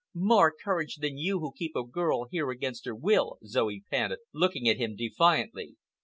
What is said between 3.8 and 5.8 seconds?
panted, looking at him defiantly.